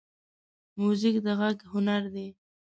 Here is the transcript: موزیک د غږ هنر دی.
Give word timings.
موزیک 0.79 1.15
د 1.25 1.27
غږ 1.39 1.57
هنر 1.71 2.03
دی. 2.13 2.27